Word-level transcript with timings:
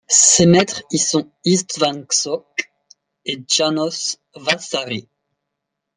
Ses 0.07 0.47
maîtres 0.47 0.81
y 0.89 0.97
sont 0.97 1.31
István 1.45 2.07
Csók 2.07 2.71
et 3.23 3.45
János 3.55 4.17
Vaszary. 4.33 5.07